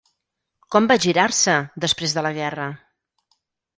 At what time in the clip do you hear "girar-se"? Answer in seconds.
1.03-1.55